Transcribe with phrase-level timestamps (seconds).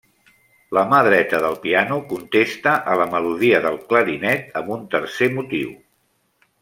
[0.75, 5.77] La mà dreta del piano contesta a la melodia del clarinet amb un tercer motiu.